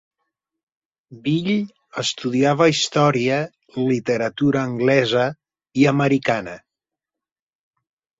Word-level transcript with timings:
Bill, 1.25 1.49
estudiava 2.03 2.67
història, 2.71 3.37
literatura 3.91 4.63
anglesa 4.69 5.27
i 5.83 5.85
americana. 5.93 6.57